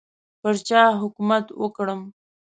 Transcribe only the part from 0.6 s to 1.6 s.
چا حکومت